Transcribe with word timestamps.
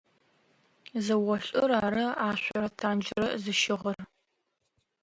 Зэолӏыр 1.05 1.71
ары 1.85 2.05
ашъорэ 2.29 2.69
танджрэ 2.79 3.25
зыщыгъыр. 3.43 3.97